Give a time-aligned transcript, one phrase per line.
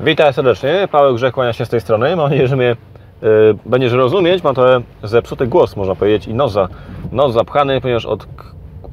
[0.00, 2.16] Witaj serdecznie, Paweł Grzech kłania się z tej strony.
[2.16, 2.76] Mam nadzieję, że mnie
[3.22, 3.26] y,
[3.66, 4.44] będziesz rozumieć.
[4.44, 6.68] Mam trochę zepsuty głos, można powiedzieć, i nos, za,
[7.12, 8.26] nos zapchany, ponieważ od,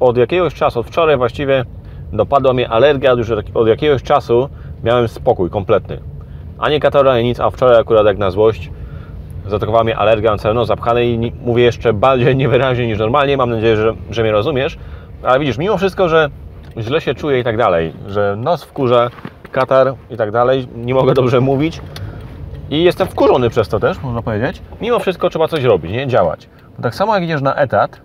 [0.00, 1.64] od jakiegoś czasu, od wczoraj właściwie
[2.12, 4.48] dopadła mnie alergia, już od, od jakiegoś czasu
[4.84, 6.00] miałem spokój kompletny.
[6.58, 8.70] Ani katora, ani nic, a wczoraj akurat jak na złość
[9.46, 13.36] zaatakowała mnie alergia, mam cały nos zapchany i mówię jeszcze bardziej niewyraźnie niż normalnie.
[13.36, 14.78] Mam nadzieję, że, że mnie rozumiesz.
[15.22, 16.30] Ale widzisz, mimo wszystko, że
[16.78, 19.10] źle się czuję i tak dalej, że nos wkurza,
[19.56, 21.80] katar i tak dalej, nie mogę dobrze mówić
[22.70, 24.62] i jestem wkurzony przez to też, można powiedzieć.
[24.80, 26.06] Mimo wszystko trzeba coś robić, nie?
[26.06, 26.48] Działać.
[26.76, 28.00] Bo tak samo jak idziesz na etat,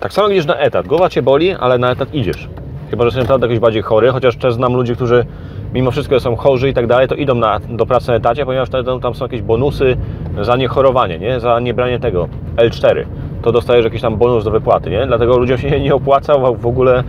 [0.00, 2.48] tak samo jak idziesz na etat, głowa Cię boli, ale na etat idziesz.
[2.90, 5.26] Chyba, że są naprawdę jakiś bardziej chory, chociaż też znam ludzi, którzy
[5.74, 8.68] mimo wszystko są chorzy i tak dalej, to idą na, do pracy na etacie, ponieważ
[9.02, 9.96] tam są jakieś bonusy
[10.40, 11.40] za niechorowanie, nie?
[11.40, 13.04] za niebranie tego L4.
[13.42, 15.06] To dostajesz jakiś tam bonus do wypłaty, nie?
[15.06, 17.04] Dlatego ludziom się nie opłaca w ogóle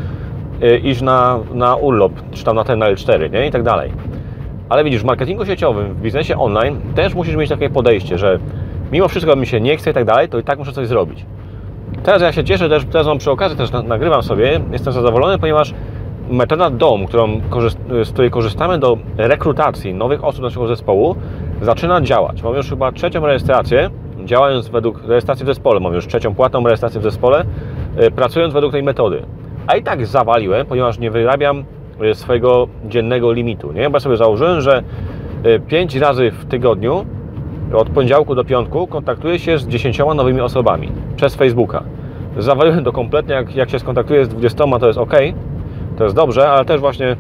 [0.84, 3.48] iść na, na urlop, czy tam na ten na L4, nie?
[3.48, 3.92] I tak dalej.
[4.70, 8.40] Ale widzisz, w marketingu sieciowym, w biznesie online też musisz mieć takie podejście, że
[8.92, 11.26] mimo wszystko mi się nie chce i tak dalej, to i tak muszę coś zrobić.
[12.04, 15.40] Teraz ja się cieszę też, teraz mam przy okazji też na- nagrywam sobie, jestem zadowolony,
[15.40, 15.74] ponieważ
[16.30, 17.42] metoda DOM, którą,
[18.04, 21.16] z której korzystamy do rekrutacji nowych osób naszego zespołu,
[21.62, 22.44] zaczyna działać.
[22.44, 23.90] Mam już chyba trzecią rejestrację,
[24.26, 27.46] działając według rejestracji w zespole, mam już trzecią płatną rejestrację w zespole,
[27.98, 29.24] e, pracując według tej metody.
[29.68, 31.64] A i tak zawaliłem, ponieważ nie wyrabiam
[32.02, 33.90] e, swojego dziennego limitu, nie?
[33.90, 34.84] Bo ja sobie założyłem, że
[35.68, 37.06] 5 razy w tygodniu
[37.74, 41.84] od poniedziałku do piątku kontaktuję się z 10 nowymi osobami przez Facebooka.
[42.38, 45.14] Zawaliłem to kompletnie, jak, jak się skontaktuję z 20 to jest ok,
[45.98, 47.16] to jest dobrze, ale też właśnie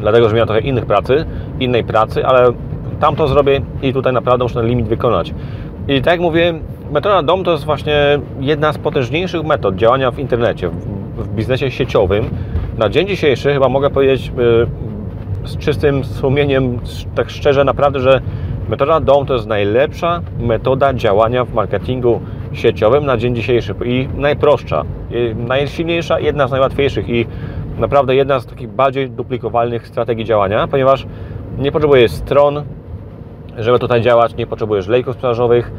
[0.00, 1.24] dlatego, że miałem trochę innych pracy,
[1.60, 2.52] innej pracy, ale
[3.00, 5.34] tam to zrobię i tutaj naprawdę muszę ten limit wykonać.
[5.88, 6.54] I tak jak mówię,
[6.92, 10.70] metoda DOM to jest właśnie jedna z potężniejszych metod działania w internecie,
[11.18, 12.24] w, biznesie sieciowym.
[12.78, 14.66] Na dzień dzisiejszy chyba mogę powiedzieć yy,
[15.48, 16.78] z czystym sumieniem,
[17.14, 18.20] tak szczerze naprawdę, że
[18.68, 22.20] metoda DOM to jest najlepsza metoda działania w marketingu
[22.52, 24.84] sieciowym na dzień dzisiejszy i najprostsza,
[25.36, 27.26] najsilniejsza, jedna z najłatwiejszych i
[27.78, 31.06] naprawdę jedna z takich bardziej duplikowalnych strategii działania, ponieważ
[31.58, 32.62] nie potrzebujesz stron,
[33.58, 35.72] żeby tutaj działać, nie potrzebujesz lejków sprzedażowych,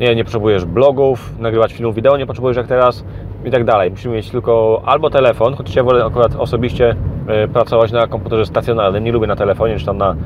[0.00, 3.04] nie, nie potrzebujesz blogów, nagrywać filmów wideo, nie potrzebujesz jak teraz
[3.44, 3.90] i tak dalej.
[3.90, 9.04] Musimy mieć tylko albo telefon, chociaż ja wolę akurat osobiście e, pracować na komputerze stacjonarnym,
[9.04, 10.16] nie lubię na telefonie, czy tam na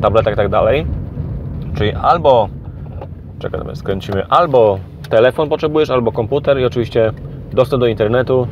[0.00, 0.86] tabletach i tak dalej.
[1.76, 2.48] Czyli albo,
[3.38, 4.78] czekaj, skręcimy, albo
[5.10, 7.12] telefon potrzebujesz, albo komputer i oczywiście
[7.52, 8.46] dostęp do internetu,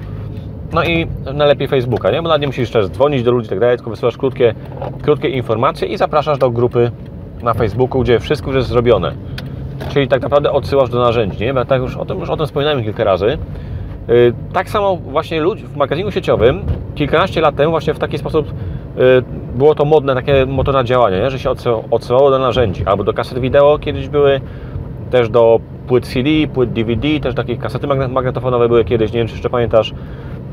[0.72, 2.22] no i najlepiej Facebooka, nie?
[2.22, 4.55] Bo nawet nie musisz też dzwonić do ludzi i tak dalej, tylko wysyłasz krótkie,
[5.03, 6.91] krótkie informacje i zapraszasz do grupy
[7.43, 9.12] na Facebooku, gdzie wszystko już jest zrobione.
[9.93, 11.55] Czyli tak naprawdę odsyłasz do narzędzi, nie?
[11.55, 13.38] Bo tak już o tym, już o tym wspominałem kilka razy.
[14.08, 16.62] Yy, Tak samo właśnie ludzi w marketingu sieciowym
[16.94, 18.46] kilkanaście lat temu właśnie w taki sposób
[18.96, 19.04] yy,
[19.54, 21.30] było to modne, takie metoda działania, nie?
[21.30, 24.40] że się odsyłało- do narzędzi, albo do kaset wideo kiedyś były,
[25.10, 29.26] też do płyt CD, płyt DVD, też takie kasety magne- magnetofonowe były kiedyś, nie wiem
[29.28, 29.94] czy jeszcze pamiętasz.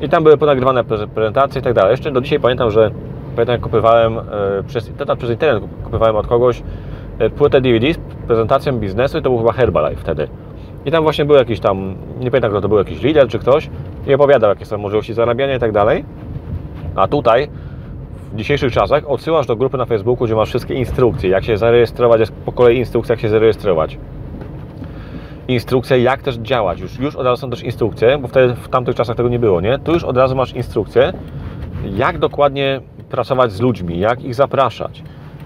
[0.02, 1.92] I tam były ponagrywane preze- prezentacje i tak dalej.
[1.92, 2.92] Jeszcze do dzisiaj pamiętam, że
[3.36, 4.22] pamiętam jak kupowałem e,
[4.68, 6.64] przez, przez internet kupowałem od kogoś
[7.38, 10.28] płytę DVD z prezentacją biznesu i to był chyba Herbalife wtedy.
[10.86, 13.70] I tam właśnie był jakiś tam, nie pamiętam kto to był, jakiś lider czy ktoś
[14.08, 16.06] i opowiadał jakie są możliwości zarabiania i tak dalej.
[16.96, 17.50] A tutaj
[18.34, 22.20] w dzisiejszych czasach odsyłasz do grupy na Facebooku, gdzie masz wszystkie instrukcje, jak się zarejestrować,
[22.20, 23.98] jest po kolei instrukcja, jak się zarejestrować.
[25.48, 26.80] Instrukcje, jak też działać.
[26.80, 29.62] Już, już od razu są też instrukcje, bo wtedy w tamtych czasach tego nie było,
[29.62, 29.80] nie?
[29.80, 31.14] Tu już od razu masz instrukcje,
[31.96, 35.04] jak dokładnie pracować z ludźmi, jak ich zapraszać.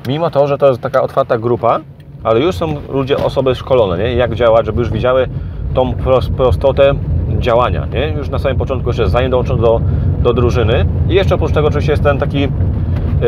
[0.07, 1.79] Mimo to, że to jest taka otwarta grupa,
[2.23, 4.13] ale już są ludzie, osoby szkolone, nie?
[4.13, 5.27] Jak działać, żeby już widziały
[5.73, 6.93] tą pros- prostotę
[7.39, 8.07] działania, nie?
[8.17, 9.81] Już na samym początku, jeszcze zanim dołączą do,
[10.23, 10.85] do drużyny.
[11.09, 12.47] I jeszcze oprócz tego oczywiście jest ten taki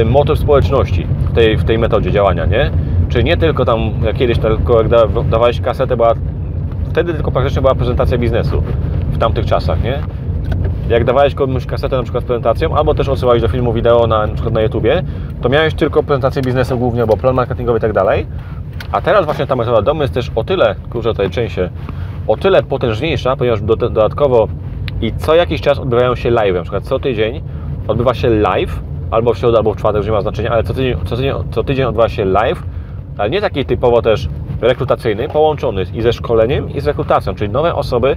[0.02, 2.72] y, motyw społeczności w tej, w tej metodzie działania, nie?
[3.10, 6.14] Czyli nie tylko tam, jak kiedyś, tylko jak da, dawałeś kasetę, była,
[6.90, 8.64] wtedy tylko praktycznie była prezentacja biznesu
[9.12, 10.00] w tamtych czasach, nie?
[10.90, 14.28] Jak dawałeś komuś kasetę na przykład z prezentacją, albo też odsyłałeś do filmu wideo na,
[14.28, 15.04] na przykład na YouTubie,
[15.42, 18.26] to miałeś tylko prezentację biznesu głównie, albo plan marketingowy i tak dalej.
[18.92, 21.70] A teraz właśnie ta metoda domu jest też o tyle, kurczę tutaj częściej,
[22.28, 24.48] o tyle potężniejsza, ponieważ do, dodatkowo
[25.02, 27.42] i co jakiś czas odbywają się live, na przykład co tydzień
[27.88, 28.80] odbywa się live,
[29.12, 31.34] albo w środę, albo w czwartek, już nie ma znaczenia, ale co tydzień, co tydzień,
[31.52, 32.64] co tydzień odbywa się live,
[33.18, 34.30] ale nie taki typowo też
[34.62, 38.16] rekrutacyjny, połączony i ze szkoleniem, i z rekrutacją, czyli nowe osoby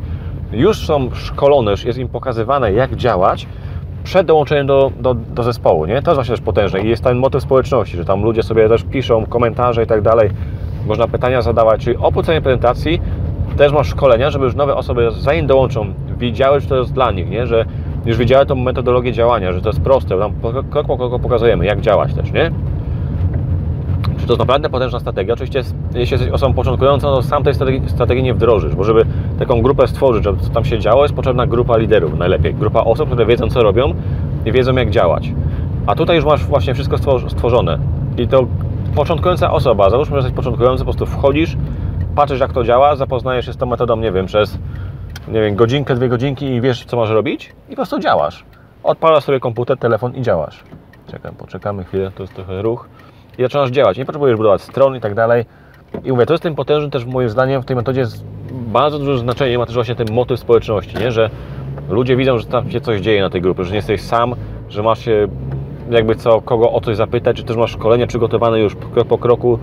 [0.53, 3.47] już są szkolone, już jest im pokazywane, jak działać
[4.05, 6.03] przed dołączeniem do, do, do zespołu, nie?
[6.03, 8.83] To jest właśnie też potężne i jest ten motyw społeczności, że tam ludzie sobie też
[8.83, 10.31] piszą komentarze i tak dalej,
[10.87, 13.01] można pytania zadawać, czyli oprócz samej prezentacji
[13.57, 15.87] też masz szkolenia, żeby już nowe osoby, zanim dołączą,
[16.19, 17.47] wiedziały, że to jest dla nich, nie?
[17.47, 17.65] Że
[18.07, 20.33] już wiedziały tą metodologię działania, że to jest proste, tam
[20.71, 22.51] krok po kroku pokazujemy, jak działać też, nie?
[24.29, 25.35] to jest naprawdę potężna strategia.
[25.35, 25.63] Oczywiście,
[25.95, 29.05] jeśli jesteś osobą początkującą, to sam tej strategii, strategii nie wdrożysz, bo żeby
[29.39, 32.55] taką grupę stworzyć, żeby tam się działo, jest potrzebna grupa liderów najlepiej.
[32.55, 33.95] Grupa osób, które wiedzą, co robią
[34.45, 35.33] i wiedzą, jak działać.
[35.87, 36.99] A tutaj już masz właśnie wszystko
[37.29, 37.79] stworzone.
[38.19, 38.47] I to
[38.95, 41.57] początkująca osoba, załóżmy, że jesteś początkujący, po prostu wchodzisz,
[42.15, 44.59] patrzysz, jak to działa, zapoznajesz się z tą metodą, nie wiem, przez
[45.29, 48.45] nie wiem, godzinkę, dwie godzinki i wiesz, co masz robić i po prostu działasz.
[48.83, 50.65] Odpalasz sobie komputer, telefon i działasz.
[51.11, 52.89] Czekam, poczekamy chwilę, to jest trochę ruch.
[53.39, 53.99] I zaczynasz działać.
[53.99, 55.45] Nie potrzebujesz budować stron i tak dalej.
[56.05, 59.19] I mówię, to jest tym potężny też moim zdaniem w tej metodzie jest bardzo duże
[59.19, 61.13] znaczenie, ma też właśnie ten motyw społeczności, nie?
[61.13, 61.31] że
[61.89, 64.35] ludzie widzą, że tam się coś dzieje na tej grupie, że nie jesteś sam,
[64.69, 65.29] że masz się
[65.91, 69.59] jakby co, kogo o coś zapytać, czy też masz szkolenie przygotowane już krok po kroku,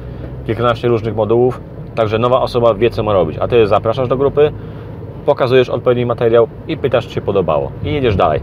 [0.46, 1.62] kilkanaście różnych modułów,
[1.96, 3.38] także nowa osoba wie, co ma robić.
[3.40, 4.52] A Ty zapraszasz do grupy,
[5.26, 7.72] pokazujesz odpowiedni materiał i pytasz, czy się podobało.
[7.84, 8.40] I jedziesz dalej.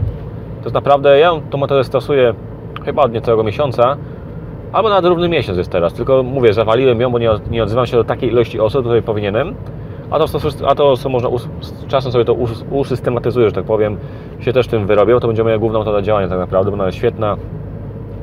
[0.59, 2.33] To jest naprawdę, ja tą metodę stosuję
[2.85, 3.97] chyba od niecałego miesiąca,
[4.73, 7.97] albo nawet równy miesiąc jest teraz, tylko mówię, zawaliłem ją, bo nie, nie odzywam się
[7.97, 9.55] do takiej ilości osób, której powinienem,
[10.11, 10.25] a to,
[10.67, 11.29] a to co można,
[11.87, 12.33] czasem sobie to
[12.71, 13.97] usystematyzuję, że tak powiem,
[14.39, 16.97] się też tym wyrobią, to będzie moja główna metoda działania tak naprawdę, bo ona jest
[16.97, 17.37] świetna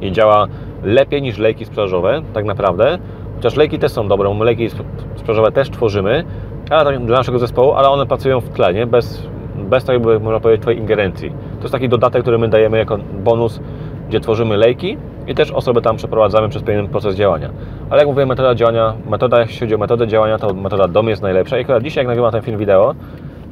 [0.01, 0.47] i działa
[0.83, 2.99] lepiej niż lejki sprzedażowe, tak naprawdę,
[3.37, 4.71] chociaż lejki też są dobre, my lejki
[5.17, 6.25] sprzedażowe też tworzymy,
[6.71, 8.87] ale dla naszego zespołu, ale one pracują w tle, nie?
[8.87, 11.31] Bez, bez tak jakby, można powiedzieć, Twojej ingerencji.
[11.31, 13.61] To jest taki dodatek, który my dajemy jako bonus,
[14.09, 17.51] gdzie tworzymy lejki i też osoby tam przeprowadzamy przez pewien proces działania.
[17.91, 21.23] Ale jak mówię, metoda działania, metoda, jeśli chodzi o metodę działania, to metoda DOM jest
[21.23, 21.59] najlepsza.
[21.59, 22.95] I akurat dzisiaj, jak nagrywam ten film wideo,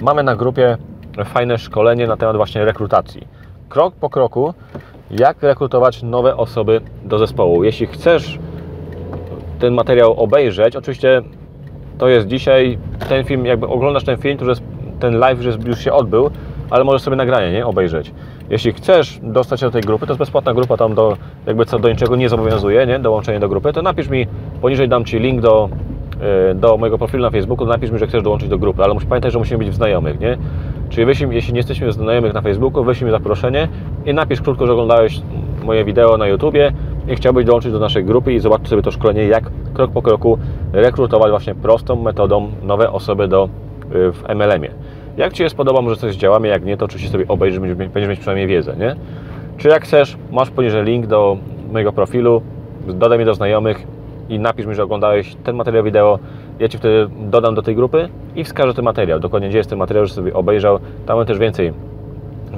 [0.00, 0.76] mamy na grupie
[1.24, 3.26] fajne szkolenie na temat właśnie rekrutacji.
[3.68, 4.54] Krok po kroku,
[5.10, 7.64] jak rekrutować nowe osoby do zespołu.
[7.64, 8.38] Jeśli chcesz
[9.58, 11.22] ten materiał obejrzeć, oczywiście
[11.99, 12.78] to jest dzisiaj
[13.08, 14.62] ten film, jakby oglądasz ten film, to jest
[15.00, 16.31] ten live już, się odbył,
[16.70, 18.12] ale możesz sobie nagranie nie, obejrzeć.
[18.50, 21.16] Jeśli chcesz dostać się do tej grupy, to jest bezpłatna grupa, tam do,
[21.46, 24.26] jakby co do niczego nie zobowiązuje, nie, dołączenie do grupy, to napisz mi,
[24.60, 25.69] poniżej dam Ci link do,
[26.50, 29.08] e, do mojego profilu na Facebooku, napisz mi, że chcesz dołączyć do grupy, ale musisz
[29.08, 30.38] pamiętać, że musimy być w znajomych, nie?
[30.88, 33.69] Czyli wyślij, jeśli nie jesteśmy znajomych na Facebooku, wyślij mi zaproszenie
[34.06, 35.20] i napisz krótko, że oglądałeś
[35.64, 36.73] moje wideo na YouTubie
[37.08, 40.38] i chciałbyś dołączyć do naszej grupy i zobaczyć sobie to szkolenie, jak krok po kroku
[40.73, 43.49] rekrutować właśnie prostą metodą nowe osoby do,
[43.94, 44.70] y, w MLM-ie.
[45.17, 48.19] Jak Ci się spodoba, może coś działamy, jak nie, to oczywiście sobie obejrzysz, będziesz mieć
[48.19, 48.96] przynajmniej wiedzę, nie?
[49.56, 51.37] Czy jak chcesz, masz poniżej link do
[51.73, 52.43] mojego profilu,
[52.87, 53.87] dodaj mnie do znajomych
[54.29, 56.19] i napisz mi, że oglądałeś ten materiał wideo,
[56.60, 59.78] ja Ci wtedy dodam do tej grupy i wskażę ten materiał, dokładnie gdzie jest ten
[59.78, 61.72] materiał, że sobie obejrzał, tam mam też więcej,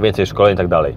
[0.03, 0.95] więcej szkoleń i tak dalej.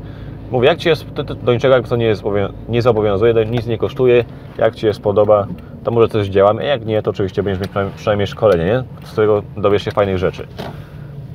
[0.51, 1.05] Mówię, jak Ci jest,
[1.43, 2.23] do niczego to nie, jest,
[2.69, 4.25] nie zobowiązuje, nic nie kosztuje,
[4.57, 5.47] jak Ci się spodoba,
[5.83, 8.83] to może coś działamy, a jak nie, to oczywiście będziesz mieć przynajmniej szkolenie, nie?
[9.07, 10.47] z którego dowiesz się fajnych rzeczy.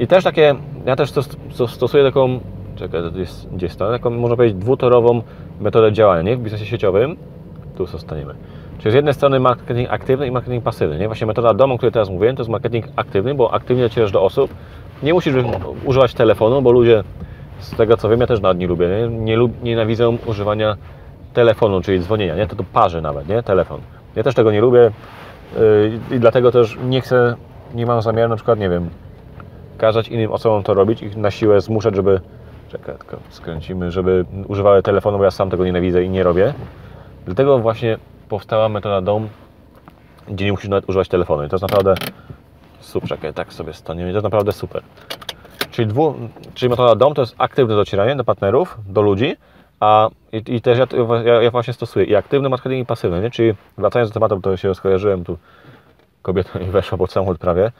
[0.00, 0.54] I też takie,
[0.86, 1.12] ja też
[1.68, 2.40] stosuję taką,
[2.76, 5.22] czekaj, to jest, gdzie jest to, taką, można powiedzieć, dwutorową
[5.60, 6.36] metodę działania, nie?
[6.36, 7.16] W biznesie sieciowym,
[7.76, 8.34] tu zostaniemy.
[8.78, 11.06] Czyli z jednej strony marketing aktywny i marketing pasywny, nie?
[11.06, 14.22] Właśnie metoda domu, o której teraz mówiłem, to jest marketing aktywny, bo aktywnie docierasz do
[14.22, 14.54] osób,
[15.02, 15.34] nie musisz
[15.84, 17.04] używać telefonu, bo ludzie
[17.58, 19.08] z tego co wiem, ja też nawet nie lubię, nie?
[19.08, 20.76] nie lub, nienawidzę używania
[21.32, 22.46] telefonu, czyli dzwonienia, nie?
[22.46, 23.42] To to parzy nawet, nie?
[23.42, 23.80] Telefon.
[24.16, 24.90] Ja też tego nie lubię
[25.56, 27.36] yy, i dlatego też nie chcę,
[27.74, 28.90] nie mam zamiaru na przykład, nie wiem,
[29.78, 32.20] kazać innym osobom to robić, ich na siłę zmuszać, żeby
[32.68, 36.54] czekaj, tylko skręcimy, żeby używały telefonu, bo ja sam tego nienawidzę i nie robię.
[37.26, 37.98] Dlatego właśnie
[38.28, 39.28] powstała metoda DOM,
[40.28, 41.94] gdzie nie musisz nawet używać telefonu i to jest naprawdę
[42.80, 44.82] super, czekaj, tak sobie staniemy, to jest naprawdę super.
[45.70, 46.14] Czyli, dwu,
[46.54, 49.36] czyli metoda DOM to jest aktywne docieranie do partnerów, do ludzi,
[49.80, 50.86] a i, i też ja,
[51.24, 53.30] ja, ja, właśnie stosuję i aktywny marketing i pasywny, nie?
[53.30, 55.38] czyli wracając do tematu, to się skojarzyłem, tu
[56.22, 57.72] kobieta mi weszła pod samochód prawie.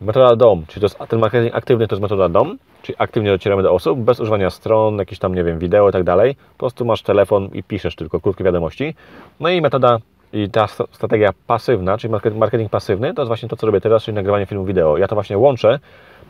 [0.00, 3.62] Metoda DOM, czyli to jest ten marketing aktywny, to jest metoda DOM, czyli aktywnie docieramy
[3.62, 6.34] do osób, bez używania stron, jakichś tam, nie wiem, wideo i tak dalej.
[6.34, 8.94] Po prostu masz telefon i piszesz tylko krótkie wiadomości.
[9.40, 9.98] No i metoda
[10.32, 14.14] i ta strategia pasywna, czyli marketing pasywny, to jest właśnie to, co robię teraz, czyli
[14.14, 14.98] nagrywanie filmu wideo.
[14.98, 15.78] Ja to właśnie łączę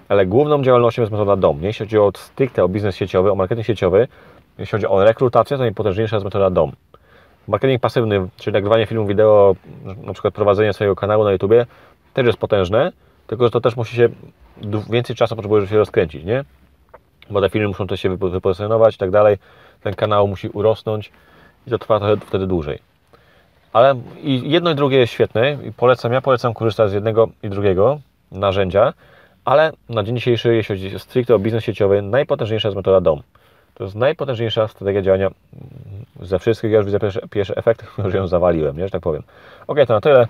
[0.08, 1.58] ale główną działalnością jest metoda DOM.
[1.62, 4.08] Jeśli chodzi o stricte o biznes sieciowy, o marketing sieciowy,
[4.58, 6.72] jeśli chodzi o rekrutację, to najpotężniejsza jest metoda DOM.
[7.48, 9.56] Marketing pasywny, czyli nagrywanie filmu, wideo,
[10.04, 11.52] na przykład prowadzenie swojego kanału na YouTube,
[12.14, 12.92] też jest potężne,
[13.28, 14.08] tylko że to też musi się,
[14.90, 16.44] więcej czasu potrzebuje, żeby się rozkręcić, nie?
[17.30, 19.37] Bo te filmy muszą też się wypozycjonować i tak dalej,
[19.82, 21.12] ten kanał musi urosnąć
[21.66, 22.78] i to trwa wtedy dłużej.
[23.73, 27.49] Ale i jedno i drugie jest świetne i polecam, ja polecam korzystać z jednego i
[27.49, 28.00] drugiego
[28.32, 28.92] narzędzia,
[29.44, 33.23] ale na dzień dzisiejszy, jeśli chodzi stricte o biznes sieciowy, najpotężniejsza jest metoda DOM.
[33.75, 35.30] To jest najpotężniejsza strategia działania
[36.20, 36.70] ze wszystkich.
[36.70, 39.23] Ja już widzę pierwsze, pierwsze efekty, już ją zawaliłem, nie, że tak powiem.
[39.66, 40.26] Ok, to na tyle.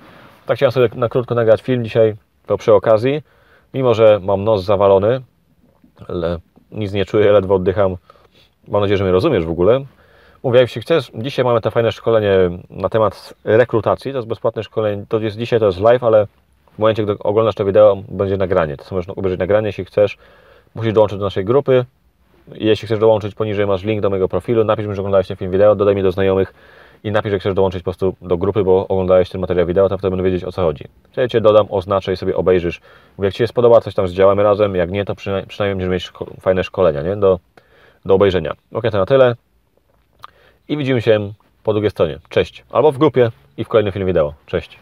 [0.47, 2.14] Tak chciałem sobie na krótko nagrać film dzisiaj,
[2.49, 3.23] to przy okazji.
[3.75, 5.21] Mimo, że mam nos zawalony,
[6.73, 7.97] nic nie czuję, ledwo oddycham.
[8.69, 9.85] Mam nadzieję, że mnie rozumiesz w ogóle.
[10.43, 15.05] Mówię, jeśli chcesz, dzisiaj mamy to fajne szkolenie na temat rekrutacji, to jest bezpłatne szkolenie,
[15.09, 16.26] to jest dzisiaj, to jest live, ale
[16.75, 20.19] w momencie, gdy oglądasz to wideo, będzie nagranie, to możesz obejrzeć nagranie, jeśli chcesz,
[20.75, 21.85] musisz dołączyć do naszej grupy,
[22.55, 25.50] jeśli chcesz dołączyć, poniżej masz link do mojego profilu, napisz mi, że oglądałeś ten film
[25.50, 26.55] wideo, dodaj mi do znajomych
[27.05, 29.99] i napisz, że chcesz dołączyć po prostu do grupy, bo oglądałeś ten materiał wideo, to
[29.99, 30.85] wtedy będę wiedzieć o co chodzi.
[31.12, 32.81] Wtedy Cię dodam, oznaczę i sobie obejrzysz.
[33.19, 36.12] Mówię, jak Ci się spodoba, coś tam zdziałamy razem, jak nie, to przynajmniej, przynajmniej będziesz
[36.12, 37.17] mieć fajne szkolenia, nie?
[37.17, 37.38] Do,
[38.05, 38.52] do obejrzenia.
[38.73, 39.35] Ok, to na tyle
[40.69, 41.33] i widzimy się
[41.64, 42.19] po drugiej stronie.
[42.28, 42.64] Cześć.
[42.71, 44.35] Albo w grupie i w kolejnym filmie wideo.
[44.47, 44.78] Cześć.